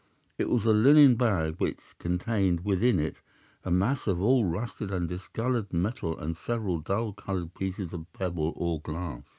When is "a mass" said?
3.63-4.07